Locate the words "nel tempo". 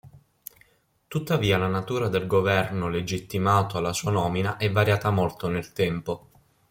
5.47-6.27